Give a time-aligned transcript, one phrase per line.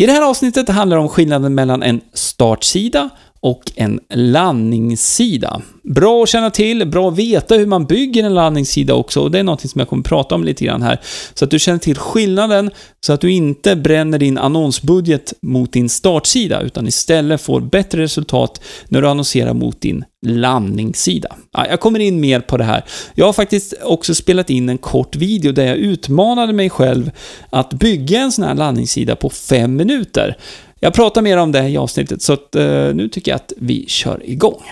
[0.00, 5.62] I det här avsnittet handlar det om skillnaden mellan en startsida och en landningssida.
[5.82, 9.38] Bra att känna till, bra att veta hur man bygger en landningssida också och det
[9.38, 11.00] är något som jag kommer att prata om lite grann här.
[11.34, 12.70] Så att du känner till skillnaden
[13.00, 18.60] så att du inte bränner din annonsbudget mot din startsida utan istället får bättre resultat
[18.88, 21.36] när du annonserar mot din landningssida.
[21.52, 22.84] Ja, jag kommer in mer på det här.
[23.14, 27.10] Jag har faktiskt också spelat in en kort video där jag utmanade mig själv
[27.50, 30.36] att bygga en sån här landningssida på fem minuter.
[30.80, 33.86] Jag pratar mer om det i avsnittet, så att, eh, nu tycker jag att vi
[33.88, 34.62] kör igång.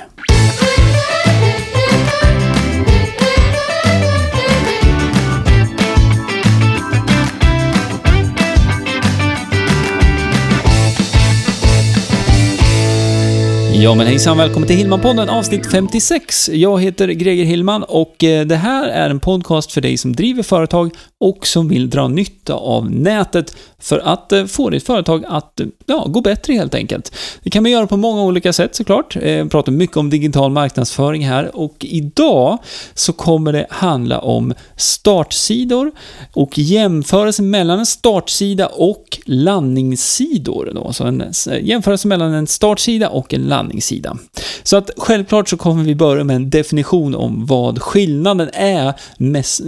[13.79, 16.49] Ja men hejsan, välkommen till Hillman-podden avsnitt 56.
[16.49, 20.43] Jag heter Greger Hillman och eh, det här är en podcast för dig som driver
[20.43, 20.91] företag
[21.21, 25.67] och som vill dra nytta av nätet för att eh, få ditt företag att eh,
[25.87, 27.15] ja, gå bättre helt enkelt.
[27.43, 29.17] Det kan man göra på många olika sätt såklart.
[29.17, 32.59] Jag pratar mycket om digital marknadsföring här och idag
[32.95, 35.93] så kommer det handla om startsidor
[36.33, 40.71] och jämförelse mellan en startsida och landningssidor.
[40.75, 40.93] Då.
[40.93, 41.25] Så en
[41.63, 44.17] jämförelse mellan en startsida och en landningssida sanningssida.
[44.63, 48.95] Så att självklart så kommer vi börja med en definition om vad skillnaden är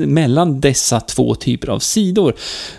[0.07, 2.35] mellan dessa två typer av sidor.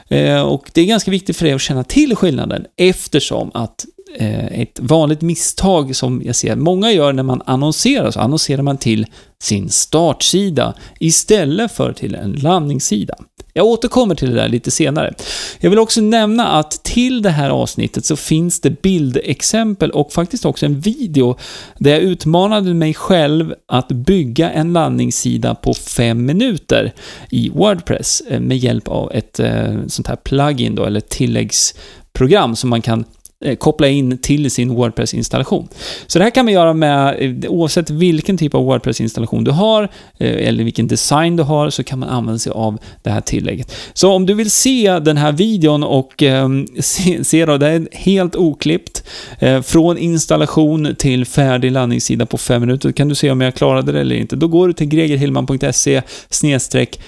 [0.08, 4.62] Eh, och det är ganska viktigt för dig att känna till skillnaden eftersom att Eh,
[4.62, 9.06] ett vanligt misstag som jag ser många gör när man annonserar, så annonserar man till
[9.42, 13.16] sin startsida istället för till en landningssida.
[13.54, 15.14] Jag återkommer till det där lite senare.
[15.60, 20.46] Jag vill också nämna att till det här avsnittet så finns det bildexempel och faktiskt
[20.46, 21.38] också en video
[21.78, 26.94] där jag utmanade mig själv att bygga en landningssida på fem minuter
[27.30, 32.70] i Wordpress eh, med hjälp av ett eh, sånt här plugin då, eller tilläggsprogram som
[32.70, 33.06] man kan
[33.46, 35.68] Eh, koppla in till sin Wordpress-installation.
[36.08, 39.84] Så det här kan man göra med, eh, oavsett vilken typ av Wordpress-installation du har,
[40.18, 43.76] eh, eller vilken design du har, så kan man använda sig av det här tillägget.
[43.94, 47.88] Så om du vill se den här videon och ehm, se, se då, det är
[47.92, 49.04] helt oklippt,
[49.64, 54.00] från installation till färdig landningssida på fem minuter, kan du se om jag klarade det
[54.00, 54.36] eller inte.
[54.36, 56.02] Då går du till gregerhillman.se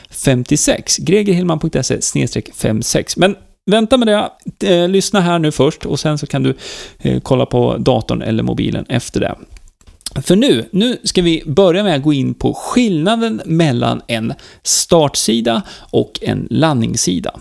[0.10, 3.18] 56, gregerhillman.se 56.
[3.18, 3.36] Men
[3.66, 4.30] vänta med det.
[4.68, 6.56] Eh, lyssna här nu först och sen så kan du
[7.00, 9.36] eh, kolla på datorn eller mobilen efter det.
[10.22, 14.34] För nu, nu ska vi börja med att gå in på skillnaden mellan en
[14.64, 15.62] startsida
[15.92, 17.40] och en landningssida.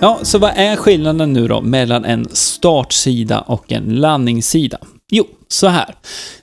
[0.00, 4.78] Ja, så vad är skillnaden nu då mellan en startsida och en landningssida?
[5.10, 5.94] Jo, så här.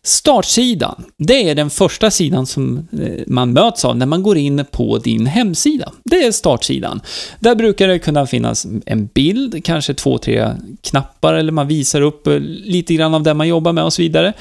[0.04, 4.66] Startsidan, det är den första sidan som eh, man möts av när man går in
[4.72, 5.92] på din hemsida.
[6.04, 7.02] Det är startsidan.
[7.40, 10.50] Där brukar det kunna finnas en bild, kanske två, tre
[10.82, 14.02] knappar, eller man visar upp eh, lite grann av det man jobbar med och så
[14.02, 14.34] vidare.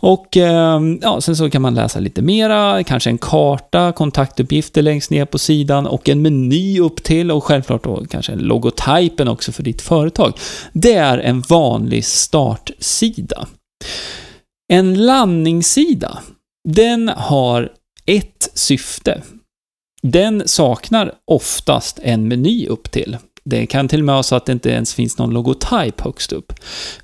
[0.00, 5.10] Och ehm, ja, sen så kan man läsa lite mera, kanske en karta, kontaktuppgifter längst
[5.10, 9.62] ner på sidan och en meny upp till och självklart då kanske logotypen också för
[9.62, 10.32] ditt företag.
[10.72, 13.46] Det är en vanlig startsida.
[14.72, 16.18] En landningssida,
[16.68, 17.72] den har
[18.06, 19.22] ett syfte.
[20.02, 23.16] Den saknar oftast en meny upp till.
[23.44, 26.32] Det kan till och med vara så att det inte ens finns någon logotyp högst
[26.32, 26.52] upp.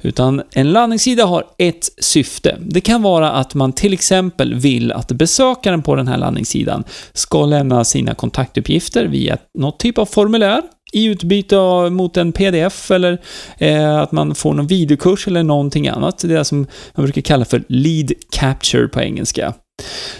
[0.03, 2.59] Utan en landningssida har ett syfte.
[2.61, 7.47] Det kan vara att man till exempel vill att besökaren på den här landningssidan ska
[7.47, 10.63] lämna sina kontaktuppgifter via något typ av formulär
[10.97, 11.57] i utbyte
[11.91, 13.19] mot en pdf eller
[13.59, 16.19] eh, att man får någon videokurs eller någonting annat.
[16.19, 19.55] Det är det som man brukar kalla för lead capture på engelska.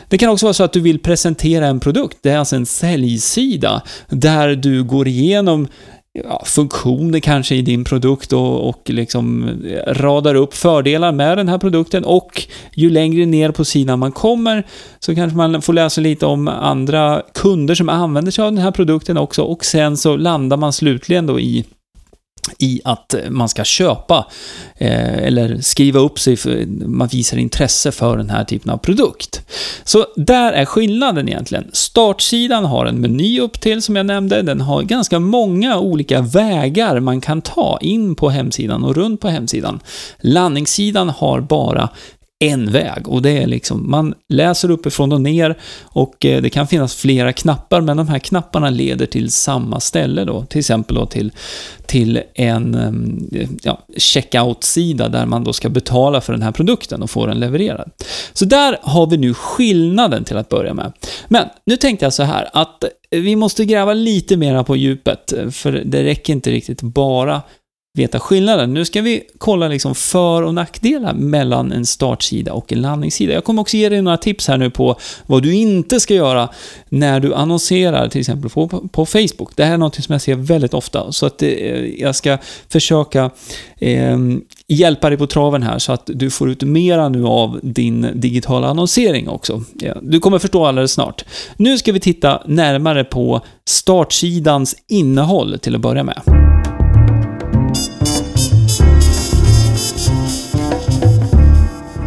[0.09, 2.19] Det kan också vara så att du vill presentera en produkt.
[2.23, 5.69] Det är alltså en säljsida där du går igenom
[6.25, 11.49] ja, funktioner kanske i din produkt och, och liksom eh, radar upp fördelar med den
[11.49, 12.05] här produkten.
[12.05, 12.43] Och
[12.75, 14.67] ju längre ner på sidan man kommer
[15.01, 18.71] så kanske man får läsa lite om andra kunder som använder sig av den här
[18.71, 19.43] produkten också.
[19.43, 21.65] Och sen så landar man slutligen då i
[22.59, 24.27] i att man ska köpa
[24.79, 29.43] eh, eller skriva upp sig, för man visar intresse för den här typen av produkt.
[29.85, 31.71] Så där är skillnaden egentligen.
[31.73, 37.01] Startsidan har en meny upp till som jag nämnde, den har ganska många olika vägar
[37.01, 39.81] man kan ta in på hemsidan och runt på hemsidan.
[40.21, 41.89] Landningssidan har bara
[42.39, 46.67] en väg och det är liksom, man läser uppifrån och ner och eh, det kan
[46.67, 51.07] finnas flera knappar men de här knapparna leder till samma ställe då, till exempel då
[51.07, 51.33] till,
[51.87, 53.29] till en ehm,
[53.63, 57.91] ja, checkout-sida där man då ska betala för den här produkten och få den levererad.
[58.33, 60.93] Så där har vi nu skillnaden till att börja med.
[61.29, 62.91] Men nu tänkte jag så här att eh,
[63.21, 67.43] vi måste gräva lite mera på djupet eh, för det räcker inte riktigt bara
[67.99, 68.75] veta skillnaden.
[68.75, 73.33] Nu ska vi kolla liksom för och nackdelar mellan en startsida och en landningssida.
[73.33, 74.97] Jag kommer också ge dig några tips här nu på
[75.27, 76.49] vad du inte ska göra
[76.89, 79.51] när du annonserar till exempel på, på Facebook.
[79.55, 81.51] Det här är något som jag ser väldigt ofta, så att eh,
[82.01, 82.39] jag ska
[82.69, 83.31] försöka
[83.79, 84.19] eh,
[84.69, 88.69] hjälpa dig på traven här så att du får ut mera nu av din digitala
[88.69, 89.63] annonsering också.
[89.75, 91.25] Ja, du kommer förstå alldeles snart.
[91.57, 96.46] Nu ska vi titta närmare på startsidans innehåll till att börja med.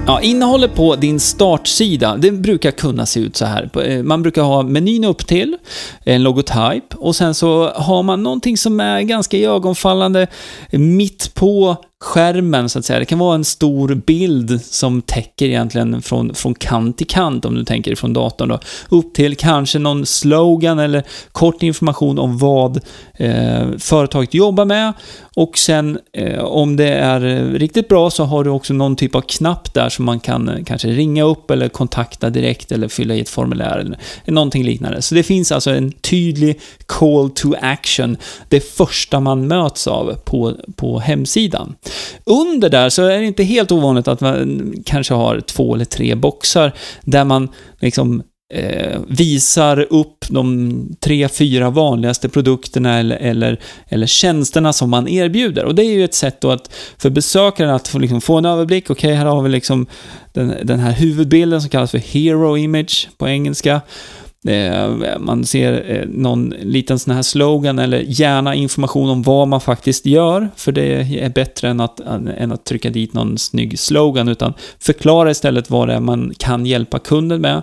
[0.10, 3.70] Ja, innehållet på din startsida, det brukar kunna se ut så här.
[3.86, 5.58] Eh, man brukar ha menyn upp till,
[6.04, 10.28] en logotyp och sen så har man någonting som är ganska ögonfallande
[10.72, 13.00] mitt på skärmen så att säga.
[13.00, 17.56] Det kan vara en stor bild som täcker egentligen från, från kant till kant om
[17.56, 18.60] du tänker från datorn då.
[18.90, 22.80] Upp till kanske någon slogan eller kort information om vad
[23.14, 24.94] eh, företaget jobbar med.
[25.36, 29.16] Och sen eh, om det är eh, riktigt bra så har du också någon typ
[29.16, 33.16] av knapp där som man kan eh, kanske ringa upp eller kontakta direkt eller fylla
[33.16, 35.02] i ett formulär eller någonting liknande.
[35.02, 38.18] Så det finns alltså en tydlig call to action,
[38.50, 41.76] det första man möts av på, på hemsidan.
[42.26, 46.16] Under där så är det inte helt ovanligt att man kanske har två eller tre
[46.16, 47.50] boxar där man
[47.80, 55.08] liksom eh, visar upp de tre, fyra vanligaste produkterna eller, eller, eller tjänsterna som man
[55.08, 55.66] erbjuder.
[55.66, 58.46] Och det är ju ett sätt då att för besökaren att få, liksom, få en
[58.46, 58.90] överblick.
[58.90, 59.88] Okej, okay, här har vi liksom
[60.34, 63.82] den, den här huvudbilden som kallas för Hero Image på engelska.
[64.48, 69.62] Eh, man ser eh, någon liten sån här slogan eller gärna information om vad man
[69.62, 74.28] faktiskt gör, för det är bättre än att, än att trycka dit någon snygg slogan,
[74.28, 77.62] utan förklara istället vad det är man kan hjälpa kunden med.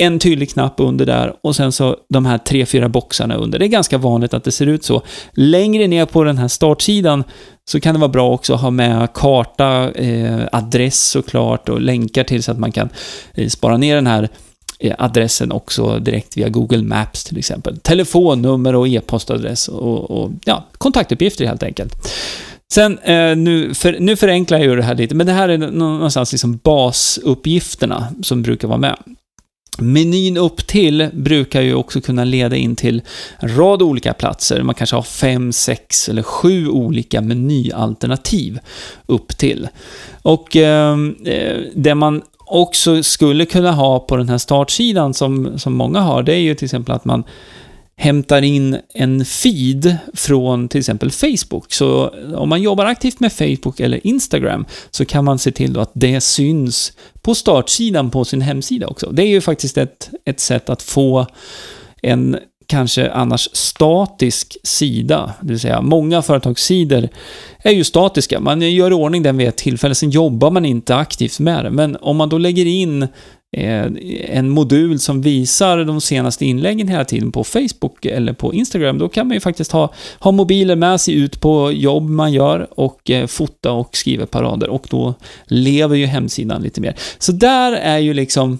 [0.00, 3.58] En tydlig knapp under där och sen så de här tre, fyra boxarna under.
[3.58, 5.02] Det är ganska vanligt att det ser ut så.
[5.32, 7.24] Längre ner på den här startsidan
[7.70, 12.24] så kan det vara bra också att ha med karta, eh, adress såklart och länkar
[12.24, 12.88] till så att man kan
[13.34, 14.47] eh, spara ner den här Eh,
[14.80, 17.78] Eh, adressen också direkt via Google Maps till exempel.
[17.78, 22.12] Telefonnummer och e-postadress och, och ja, kontaktuppgifter helt enkelt.
[22.72, 25.58] Sen, eh, nu, för, nu förenklar jag ju det här lite, men det här är
[25.58, 28.96] någonstans liksom basuppgifterna som brukar vara med.
[29.78, 33.02] Menyn upp till brukar ju också kunna leda in till
[33.38, 34.62] en rad olika platser.
[34.62, 38.58] Man kanske har fem, sex eller sju olika menyalternativ
[39.06, 39.68] upp till.
[40.22, 45.74] Och eh, eh det man också skulle kunna ha på den här startsidan som, som
[45.74, 47.24] många har, det är ju till exempel att man
[47.96, 51.72] hämtar in en feed från till exempel Facebook.
[51.72, 55.90] Så om man jobbar aktivt med Facebook eller Instagram så kan man se till att
[55.94, 56.92] det syns
[57.22, 59.10] på startsidan på sin hemsida också.
[59.10, 61.26] Det är ju faktiskt ett, ett sätt att få
[62.02, 62.36] en
[62.68, 67.08] kanske annars statisk sida, det vill säga många företagssidor
[67.58, 68.40] är ju statiska.
[68.40, 71.70] Man gör i ordning den vid ett tillfälle, sen jobbar man inte aktivt med det.
[71.70, 73.02] Men om man då lägger in
[73.56, 73.86] eh,
[74.26, 79.08] en modul som visar de senaste inläggen hela tiden på Facebook eller på Instagram, då
[79.08, 83.10] kan man ju faktiskt ha, ha mobiler med sig ut på jobb man gör och
[83.10, 85.14] eh, fota och skriva parader och då
[85.46, 86.96] lever ju hemsidan lite mer.
[87.18, 88.58] Så där är ju liksom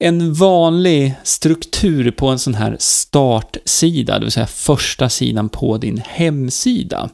[0.00, 6.02] en vanlig struktur på en sån här startsida, det vill säga första sidan på din
[6.06, 7.10] hemsida.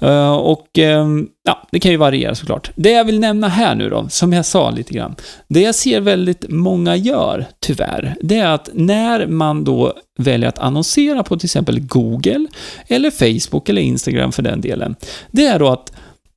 [0.00, 2.70] Eh, och ehm, ja, det kan ju variera såklart.
[2.74, 5.14] Det jag vill nämna här nu då, som jag sa lite grann,
[5.48, 10.58] det jag ser väldigt många gör, tyvärr, det är att när man då väljer att
[10.58, 12.46] annonsera på till exempel Google,
[12.88, 14.96] eller Facebook eller Instagram för den delen,
[15.30, 15.92] det är då att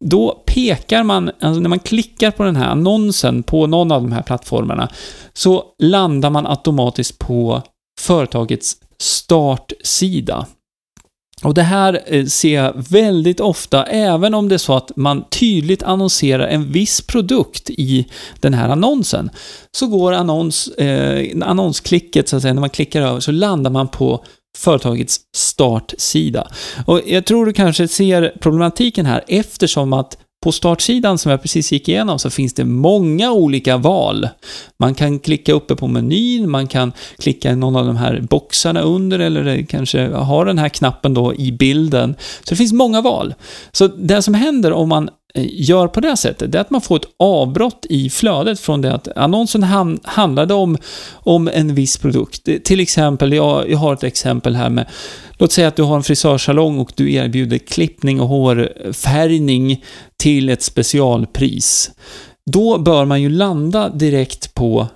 [0.05, 4.11] då pekar man, alltså när man klickar på den här annonsen på någon av de
[4.11, 4.89] här plattformarna,
[5.33, 7.61] så landar man automatiskt på
[7.99, 10.47] företagets startsida.
[11.43, 15.23] Och det här eh, ser jag väldigt ofta, även om det är så att man
[15.29, 18.07] tydligt annonserar en viss produkt i
[18.39, 19.29] den här annonsen,
[19.71, 23.87] så går annons, eh, annonsklicket, så att säga, när man klickar över, så landar man
[23.87, 24.23] på
[24.57, 26.47] företagets startsida.
[26.85, 31.71] Och jag tror du kanske ser problematiken här eftersom att på startsidan som jag precis
[31.71, 34.29] gick igenom så finns det många olika val.
[34.79, 38.81] Man kan klicka uppe på menyn, man kan klicka i någon av de här boxarna
[38.81, 42.15] under eller kanske ha den här knappen då i bilden.
[42.43, 43.33] Så det finns många val.
[43.71, 46.95] Så det som händer om man gör på det sättet, det är att man får
[46.95, 49.63] ett avbrott i flödet från det att annonsen
[50.03, 50.77] handlade om,
[51.13, 52.49] om en viss produkt.
[52.63, 54.85] Till exempel, jag, jag har ett exempel här med
[55.41, 59.83] Låt säga att du har en frisörsalong och du erbjuder klippning och hårfärgning
[60.17, 61.91] till ett specialpris.
[62.51, 64.87] Då bör man ju landa direkt på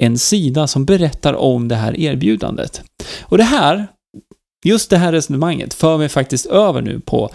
[0.00, 2.82] en sida som berättar om det här erbjudandet.
[3.22, 3.86] Och det här,
[4.64, 7.30] just det här resonemanget, för mig faktiskt över nu på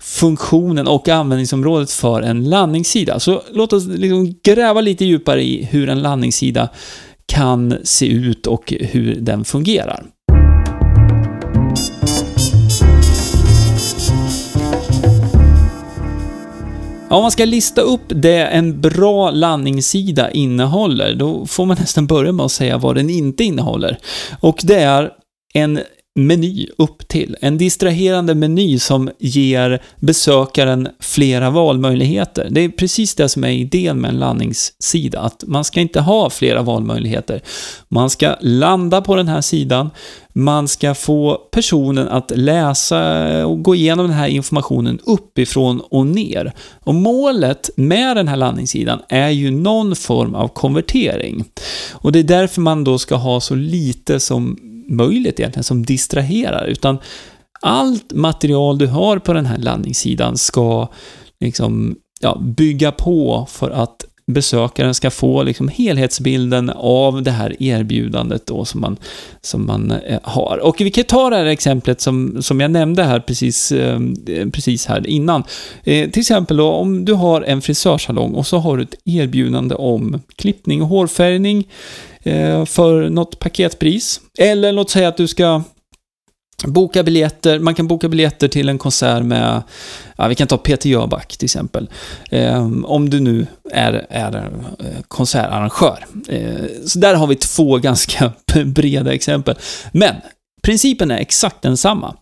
[0.00, 3.20] funktionen och användningsområdet för en landningssida.
[3.20, 6.68] Så låt oss liksom gräva lite djupare i hur en landningssida
[7.26, 10.04] kan se ut och hur den fungerar.
[17.10, 22.06] Ja, Om man ska lista upp det en bra landningssida innehåller, då får man nästan
[22.06, 23.98] börja med att säga vad den inte innehåller.
[24.40, 25.10] Och det är
[25.54, 25.80] en
[26.18, 27.36] meny upp till.
[27.40, 32.48] En distraherande meny som ger besökaren flera valmöjligheter.
[32.50, 36.30] Det är precis det som är idén med en landningssida, att man ska inte ha
[36.30, 37.42] flera valmöjligheter.
[37.88, 39.90] Man ska landa på den här sidan,
[40.32, 46.52] man ska få personen att läsa och gå igenom den här informationen uppifrån och ner.
[46.80, 51.44] Och målet med den här landningssidan är ju någon form av konvertering.
[51.92, 54.58] Och det är därför man då ska ha så lite som
[54.88, 56.98] möjligt egentligen som distraherar, utan
[57.60, 60.88] allt material du har på den här landningssidan ska
[61.40, 68.46] liksom, ja, bygga på för att besökaren ska få liksom helhetsbilden av det här erbjudandet
[68.46, 68.96] då som man,
[69.40, 70.58] som man eh, har.
[70.58, 74.00] Och vi kan ta det här exemplet som, som jag nämnde här precis, eh,
[74.52, 75.44] precis här innan.
[75.84, 79.74] Eh, till exempel då, om du har en frisörsalong och så har du ett erbjudande
[79.74, 81.68] om klippning och hårfärgning
[82.28, 84.20] Eh, för något paketpris.
[84.38, 85.62] Eller låt säga att du ska
[86.66, 89.62] boka biljetter, man kan boka biljetter till en konsert med,
[90.16, 91.88] ja, vi kan ta Peter Jöback till exempel.
[92.30, 96.06] Eh, om du nu är, är eh, konsertarrangör.
[96.28, 98.32] Eh, så där har vi två ganska
[98.64, 99.54] breda exempel.
[99.92, 100.14] Men
[100.62, 102.16] principen är exakt densamma.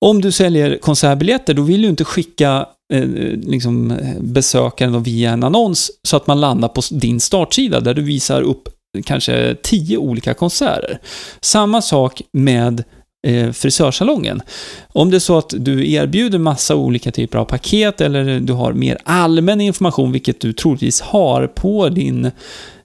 [0.00, 3.06] Om du säljer konsertbiljetter, då vill du inte skicka eh,
[3.42, 8.42] liksom, besökaren via en annons så att man landar på din startsida där du visar
[8.42, 8.68] upp
[9.02, 10.98] kanske tio olika konserter.
[11.40, 12.84] Samma sak med
[13.26, 14.42] eh, frisörsalongen.
[14.88, 18.72] Om det är så att du erbjuder massa olika typer av paket eller du har
[18.72, 22.24] mer allmän information, vilket du troligtvis har på din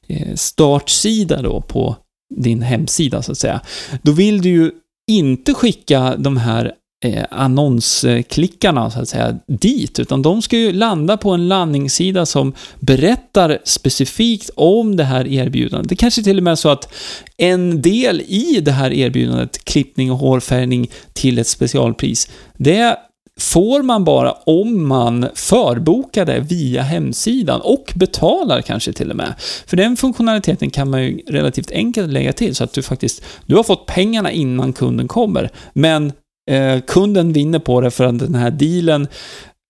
[0.08, 1.96] eh, startsida då, på
[2.36, 3.62] din hemsida så att säga,
[4.02, 4.72] då vill du ju
[5.12, 11.18] inte skicka de här eh, annonsklickarna så att säga dit, utan de ska ju landa
[11.18, 15.90] på en landningssida som berättar specifikt om det här erbjudandet.
[15.90, 16.94] Det kanske till och med är så att
[17.38, 22.98] en del i det här erbjudandet, klippning och hårfärgning till ett specialpris, det
[23.40, 29.34] får man bara om man förbokar det via hemsidan och betalar kanske till och med.
[29.68, 33.56] För den funktionaliteten kan man ju relativt enkelt lägga till så att du faktiskt, du
[33.56, 36.12] har fått pengarna innan kunden kommer, men
[36.52, 39.08] eh, kunden vinner på det för att den här dealen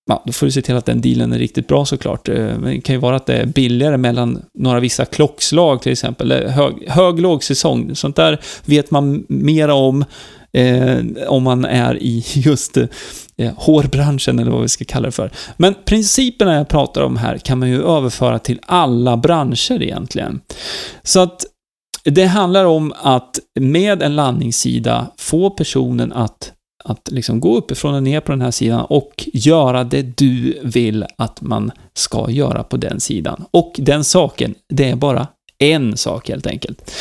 [0.06, 2.30] Ja, då får du se till att den dealen är riktigt bra såklart.
[2.30, 6.32] Eh, Det kan ju vara att det är billigare mellan några vissa klockslag till exempel.
[6.32, 7.96] Eh, hög, hög lågsäsong.
[7.96, 10.06] Sånt där vet man mera om
[10.54, 10.98] eh,
[11.28, 12.88] om man är i just eh,
[13.58, 15.32] hårbranschen eller vad vi ska kalla det för.
[15.58, 20.42] Men principerna jag pratar om här kan man ju överföra till alla branscher egentligen.
[21.04, 21.46] Så att
[22.04, 28.04] det handlar om att med en landningssida få personen att att liksom gå uppifrån och
[28.04, 32.78] ner på den här sidan och göra det du vill att man ska göra på
[32.78, 33.46] den sidan.
[33.52, 35.28] Och den saken, det är bara
[35.62, 36.92] en sak helt enkelt.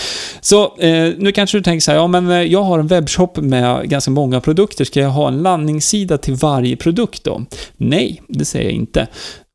[0.40, 3.36] Så eh, nu kanske du tänker så här, ja men eh, jag har en webbshop
[3.36, 7.42] med ganska många produkter, ska jag ha en landningssida till varje produkt då?
[7.76, 9.06] Nej, det säger jag inte.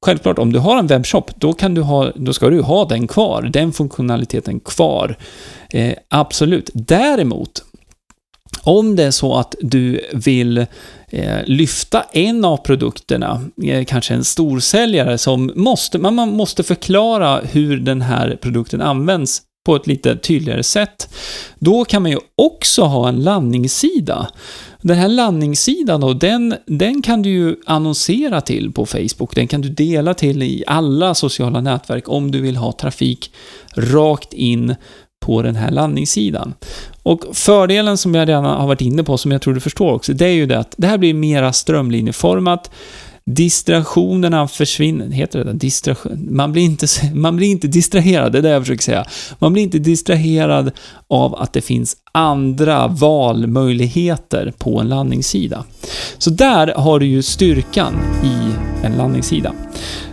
[0.05, 3.07] Självklart, om du har en webbshop, då, kan du ha, då ska du ha den
[3.07, 5.17] kvar, den funktionaliteten kvar.
[5.69, 6.69] Eh, absolut.
[6.73, 7.63] Däremot,
[8.65, 10.57] om det är så att du vill
[11.07, 17.41] eh, lyfta en av produkterna, eh, kanske en storsäljare som måste, man, man måste förklara
[17.51, 21.09] hur den här produkten används på ett lite tydligare sätt.
[21.59, 24.27] Då kan man ju också ha en landningssida.
[24.81, 29.35] Den här landningssidan då, den, den kan du ju annonsera till på Facebook.
[29.35, 33.31] Den kan du dela till i alla sociala nätverk om du vill ha trafik
[33.75, 34.75] rakt in
[35.25, 36.53] på den här landningssidan.
[37.03, 40.13] Och fördelen som jag redan har varit inne på, som jag tror du förstår också,
[40.13, 42.71] det är ju det att det här blir mera strömlinjeformat.
[43.25, 46.27] Distraktionerna försvinner, heter det Distraktion?
[46.31, 49.05] Man blir, inte, man blir inte distraherad, det är det jag försöker säga.
[49.39, 50.71] Man blir inte distraherad
[51.07, 55.63] av att det finns andra valmöjligheter på en landningssida.
[56.17, 57.93] Så där har du ju styrkan
[58.23, 58.55] i
[58.85, 59.53] en landningssida.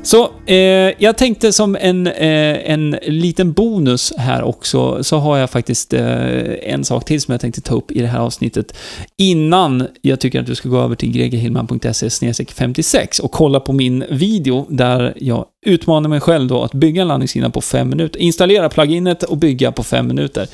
[0.02, 0.56] Så eh,
[0.99, 6.73] jag tänkte som en, eh, en liten bonus här också, så har jag faktiskt eh,
[6.73, 8.75] en sak till som jag tänkte ta upp i det här avsnittet.
[9.16, 14.04] Innan jag tycker att du ska gå över till gregerhillman.se 56 och kolla på min
[14.11, 18.21] video där jag utmanar mig själv då att bygga en landningssida på fem minuter.
[18.21, 20.47] Installera pluginet och bygga på fem minuter.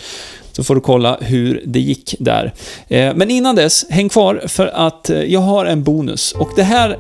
[0.59, 2.53] Så får du kolla hur det gick där.
[2.89, 6.33] Eh, men innan dess, häng kvar för att eh, jag har en bonus.
[6.33, 6.99] Och det här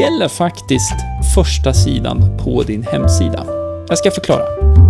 [0.00, 0.94] gäller faktiskt
[1.34, 3.46] första sidan på din hemsida.
[3.88, 4.85] Jag ska förklara.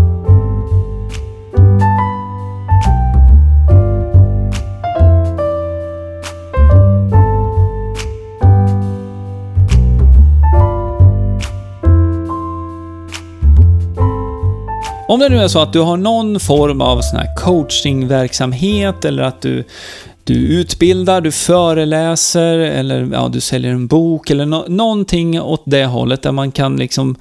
[15.16, 19.22] Om det nu är så att du har någon form av sån här coachingverksamhet eller
[19.22, 19.64] att du
[20.24, 25.84] du utbildar, du föreläser eller ja, du säljer en bok eller no någonting åt det
[25.84, 27.16] hållet där man kan liksom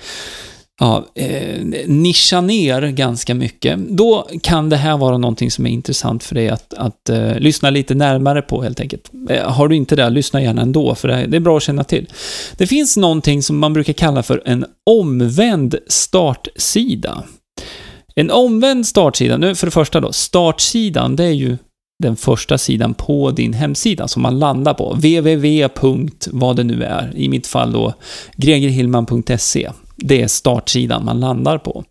[0.80, 3.80] ja, eh, nischa ner ganska mycket.
[3.90, 7.70] Då kan det här vara någonting som är intressant för dig att, att eh, lyssna
[7.70, 9.12] lite närmare på helt enkelt.
[9.30, 11.84] Eh, har du inte det, lyssna gärna ändå, för det, det är bra att känna
[11.84, 12.10] till.
[12.58, 17.24] Det finns någonting som man brukar kalla för en omvänd startsida.
[18.16, 21.58] En omvänd startsida, nu för det första då, startsidan, det är ju
[22.04, 24.94] den första sidan på din hemsida som man landar på.
[24.94, 25.70] www.
[26.32, 27.12] vad det nu är.
[27.16, 27.94] I mitt fall då
[28.38, 29.70] gregerhillman.se.
[29.98, 31.84] Det är startsidan man landar på.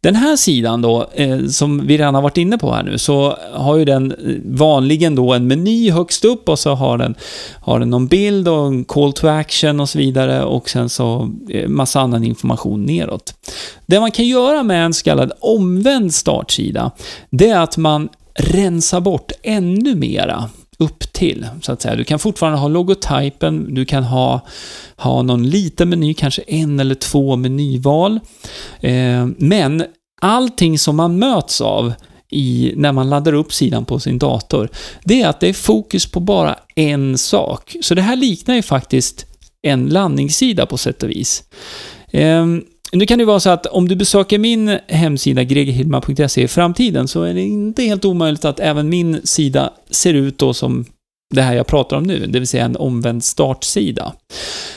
[0.00, 3.36] Den här sidan då, eh, som vi redan har varit inne på här nu, så
[3.52, 7.14] har ju den eh, vanligen då en meny högst upp och så har den,
[7.60, 11.30] har den någon bild och en call to action och så vidare och sen så
[11.50, 13.34] eh, massa annan information neråt.
[13.86, 16.90] Det man kan göra med en så kallad omvänd startsida,
[17.30, 20.50] det är att man rensa bort ännu mera
[20.82, 21.96] upp till, så att säga.
[21.96, 24.40] Du kan fortfarande ha logotypen, du kan ha,
[24.96, 28.20] ha någon liten meny, kanske en eller två menyval.
[28.80, 29.84] Eh, men
[30.20, 31.92] allting som man möts av
[32.30, 34.68] i, när man laddar upp sidan på sin dator,
[35.04, 37.76] det är att det är fokus på bara en sak.
[37.82, 39.26] Så det här liknar ju faktiskt
[39.62, 41.42] en landningssida på sätt och vis.
[42.10, 42.46] Eh,
[42.92, 47.22] nu kan det vara så att om du besöker min hemsida gregerhilma.se i framtiden så
[47.22, 50.84] är det inte helt omöjligt att även min sida ser ut då som
[51.34, 54.12] det här jag pratar om nu, det vill säga en omvänd startsida.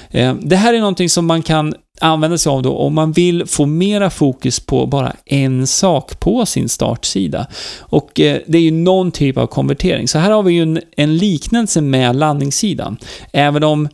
[0.10, 3.46] Eh, det här är någonting som man kan använda sig av då om man vill
[3.46, 7.48] få mera fokus på bara en sak på sin startsida.
[7.80, 10.08] Och eh, det är ju någon typ av konvertering.
[10.08, 12.98] Så här har vi ju en, en liknelse med landningssidan.
[13.32, 13.90] Även om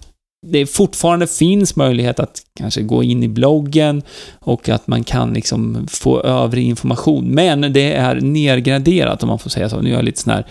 [0.48, 4.02] det fortfarande finns möjlighet att kanske gå in i bloggen
[4.40, 7.28] och att man kan liksom få övrig information.
[7.28, 9.82] Men det är nedgraderat, om man får säga så.
[9.82, 10.46] Nu gör jag lite sån här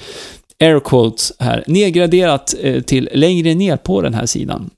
[0.61, 1.65] air quotes här.
[1.67, 4.71] Nedgraderat eh, till längre ner på den här sidan.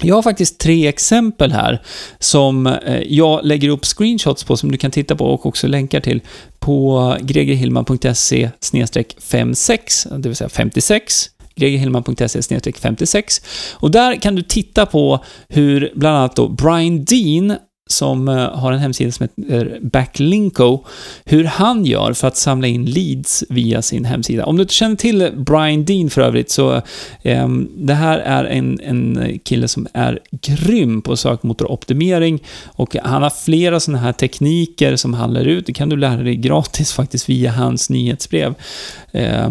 [0.00, 1.82] Jag har faktiskt tre exempel här
[2.18, 6.00] som eh, jag lägger upp screenshots på som du kan titta på och också länkar
[6.00, 6.20] till
[6.58, 8.50] på gregerhillman.se
[9.20, 13.42] 56, det vill säga 56 gregerhillman.se 56
[13.74, 18.72] och där kan du titta på hur bland annat då Brian Dean som eh, har
[18.72, 20.84] en hemsida som heter Backlinko,
[21.24, 24.46] hur han gör för att samla in leads via sin hemsida.
[24.46, 26.74] Om du inte känner till Brian Dean för övrigt, så
[27.22, 33.30] eh, det här är en, en kille som är grym på sökmotoroptimering och han har
[33.30, 35.66] flera sådana här tekniker som han lär ut.
[35.66, 38.54] Det kan du lära dig gratis faktiskt via hans nyhetsbrev.
[39.12, 39.50] Eh,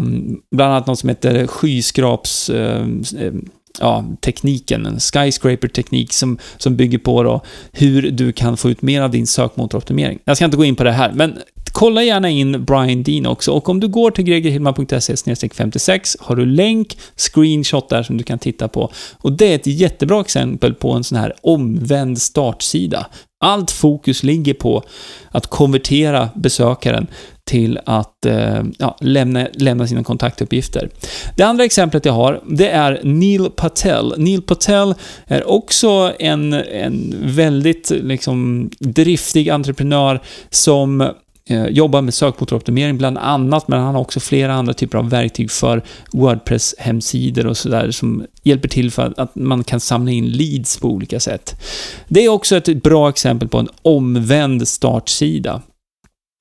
[0.50, 2.50] bland annat något som heter skyskraps...
[2.50, 2.82] Eh,
[3.18, 3.48] ehm,
[3.80, 7.40] ja, tekniken, en skyscraper-teknik som, som bygger på då
[7.72, 10.18] hur du kan få ut mer av din sökmotoroptimering.
[10.24, 11.38] Jag ska inte gå in på det här, men
[11.72, 13.52] kolla gärna in Brian Dean också.
[13.52, 18.38] Och om du går till gregerhillman.se 56 har du länk, screenshot där som du kan
[18.38, 18.90] titta på.
[19.18, 23.06] Och det är ett jättebra exempel på en sån här omvänd startsida.
[23.40, 24.82] Allt fokus ligger på
[25.30, 27.06] att konvertera besökaren
[27.44, 30.90] till att eh, ja, lämna, lämna sina kontaktuppgifter.
[31.36, 34.14] Det andra exemplet jag har, det är Neil Patel.
[34.16, 34.94] Neil Patel
[35.26, 41.00] är också en, en väldigt liksom, driftig entreprenör som
[41.48, 45.50] eh, jobbar med sökmotoroptimering bland annat, men han har också flera andra typer av verktyg
[45.50, 50.88] för Wordpress-hemsidor och sådär som hjälper till för att man kan samla in leads på
[50.88, 51.60] olika sätt.
[52.08, 55.62] Det är också ett bra exempel på en omvänd startsida.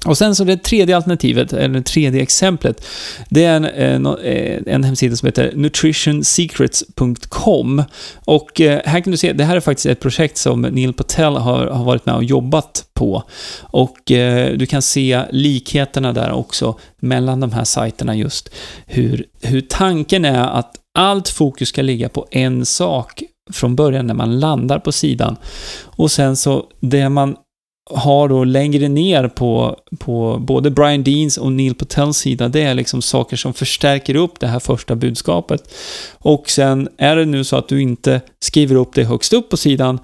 [0.05, 2.85] Och sen så det tredje alternativet, eller det tredje exemplet,
[3.29, 7.83] det är en, eh, en, eh, en hemsida som heter nutritionsecrets.com.
[8.25, 11.35] Och eh, här kan du se, det här är faktiskt ett projekt som Neil Patel
[11.35, 13.23] har, har varit med och jobbat på.
[13.61, 13.97] Och
[14.55, 18.49] du kan se likheterna där också mellan de här sajterna just
[18.85, 24.13] hur, hur tanken är att allt fokus ska ligga på en sak från början när
[24.13, 25.35] man landar på sidan.
[25.83, 27.35] Och sen så det man
[27.89, 32.73] har då längre ner på, på både Brian Deans och Neil Patels sida, det är
[32.73, 35.73] liksom saker som förstärker upp det här första budskapet.
[36.13, 39.57] Och sen är det nu så att du inte skriver upp det högst upp på
[39.57, 39.99] sidan,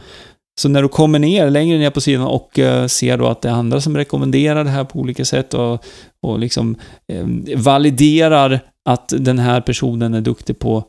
[0.62, 3.50] så när du kommer ner, längre ner på sidan och eh, ser då att det
[3.50, 5.84] är andra som rekommenderar det här på olika sätt och,
[6.22, 6.76] och liksom
[7.14, 7.26] eh,
[7.58, 10.84] validerar att den här personen är duktig på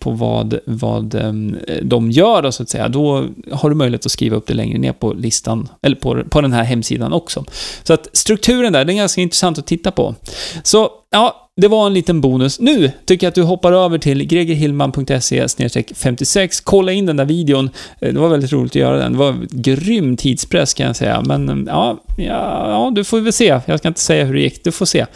[0.00, 4.12] på vad, vad ehm, de gör, då, så att säga, då har du möjlighet att
[4.12, 7.44] skriva upp det längre ner på listan, eller på, på den här hemsidan också.
[7.82, 10.14] Så att strukturen där, den är ganska intressant att titta på.
[10.62, 12.60] Så, ja, det var en liten bonus.
[12.60, 15.46] Nu tycker jag att du hoppar över till gregerhillman.se
[15.94, 16.60] 56.
[16.60, 17.70] Kolla in den där videon.
[18.00, 19.12] Eh, det var väldigt roligt att göra den.
[19.12, 21.22] Det var grym tidspress kan jag säga.
[21.24, 23.60] Men mm, ja, ja, ja, du får väl se.
[23.66, 24.64] Jag ska inte säga hur det gick.
[24.64, 25.06] Du får se.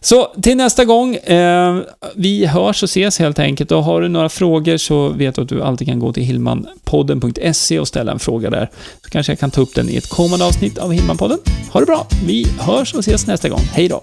[0.00, 1.14] Så till nästa gång.
[1.14, 1.78] Eh,
[2.14, 3.72] vi hörs och ses helt enkelt.
[3.72, 7.78] Och har du några frågor så vet du att du alltid kan gå till hillmanpodden.se
[7.78, 8.70] och ställa en fråga där.
[9.04, 11.38] Så kanske jag kan ta upp den i ett kommande avsnitt av Hillmanpodden.
[11.72, 12.06] Ha det bra.
[12.26, 13.62] Vi hörs och ses nästa gång.
[13.72, 14.02] Hej då!